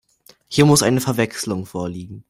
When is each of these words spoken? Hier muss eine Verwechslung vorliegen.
Hier 0.47 0.65
muss 0.65 0.81
eine 0.81 0.99
Verwechslung 0.99 1.67
vorliegen. 1.67 2.19